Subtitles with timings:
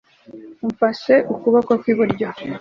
[0.65, 2.27] umfashe ukuboko kw'iburyo